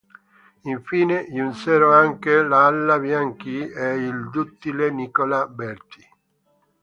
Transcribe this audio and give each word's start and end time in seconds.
Infine, 0.63 1.27
giunsero 1.31 1.93
anche 1.93 2.41
l'ala 2.41 2.97
Bianchi 2.97 3.69
e 3.69 3.93
il 4.03 4.31
duttile 4.31 4.89
Nicola 4.89 5.45
Berti. 5.45 6.09